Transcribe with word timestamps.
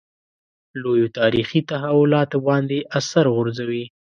لویو 0.81 1.07
تاریخي 1.19 1.61
تحولاتو 1.69 2.37
باندې 2.47 2.77
اثر 2.99 3.25
غورځوي. 3.35 3.83